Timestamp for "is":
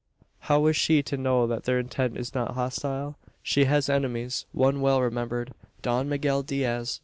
0.65-0.75, 2.17-2.33